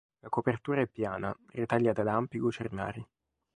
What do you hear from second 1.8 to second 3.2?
da ampi lucernari.